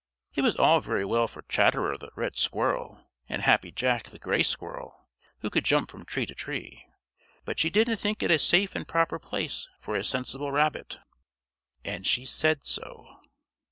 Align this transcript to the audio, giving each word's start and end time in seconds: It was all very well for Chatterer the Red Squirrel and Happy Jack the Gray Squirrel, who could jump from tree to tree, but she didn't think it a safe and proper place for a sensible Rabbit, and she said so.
It 0.33 0.41
was 0.41 0.55
all 0.55 0.79
very 0.81 1.05
well 1.05 1.27
for 1.27 1.43
Chatterer 1.43 1.95
the 1.95 2.09
Red 2.15 2.35
Squirrel 2.35 3.05
and 3.29 3.43
Happy 3.43 3.71
Jack 3.71 4.05
the 4.05 4.17
Gray 4.17 4.41
Squirrel, 4.41 5.07
who 5.41 5.51
could 5.51 5.63
jump 5.63 5.91
from 5.91 6.05
tree 6.05 6.25
to 6.25 6.33
tree, 6.33 6.87
but 7.45 7.59
she 7.59 7.69
didn't 7.69 7.97
think 7.97 8.23
it 8.23 8.31
a 8.31 8.39
safe 8.39 8.73
and 8.73 8.87
proper 8.87 9.19
place 9.19 9.69
for 9.79 9.95
a 9.95 10.03
sensible 10.03 10.51
Rabbit, 10.51 10.97
and 11.85 12.07
she 12.07 12.25
said 12.25 12.65
so. 12.65 13.19